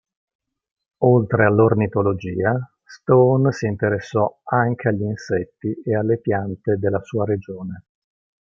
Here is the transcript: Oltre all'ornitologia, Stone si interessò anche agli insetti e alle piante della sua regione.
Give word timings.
Oltre 1.03 1.45
all'ornitologia, 1.45 2.59
Stone 2.83 3.51
si 3.51 3.67
interessò 3.67 4.39
anche 4.45 4.87
agli 4.87 5.03
insetti 5.03 5.75
e 5.85 5.95
alle 5.95 6.17
piante 6.19 6.77
della 6.79 7.03
sua 7.03 7.23
regione. 7.23 7.83